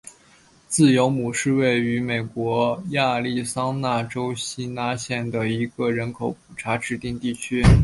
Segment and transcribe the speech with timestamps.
[0.67, 7.61] 自由亩是位于美国亚利桑那州希拉县的一个人口普查指定地区。